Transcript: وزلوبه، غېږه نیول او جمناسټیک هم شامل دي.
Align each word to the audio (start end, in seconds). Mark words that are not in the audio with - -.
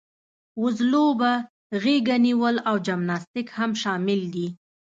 وزلوبه، 0.61 1.33
غېږه 1.83 2.17
نیول 2.25 2.55
او 2.69 2.75
جمناسټیک 2.87 3.47
هم 3.57 3.71
شامل 3.81 4.21
دي. 4.33 4.47